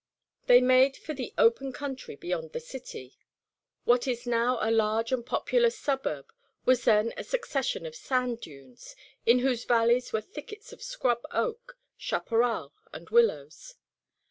[0.47, 3.19] They made for the open country beyond the city.
[3.83, 6.33] What is now a large and populous suburb,
[6.65, 8.95] was then a succession of sand dunes,
[9.27, 13.75] in whose valleys were thickets of scrub oak, chaparral, and willows.